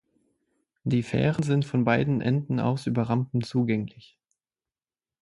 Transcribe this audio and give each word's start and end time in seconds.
Die 0.83 1.03
Fähren 1.03 1.43
sind 1.43 1.63
von 1.63 1.83
beiden 1.83 2.21
Enden 2.21 2.59
aus 2.59 2.87
über 2.87 3.03
Rampen 3.03 3.43
zugänglich. 3.43 4.17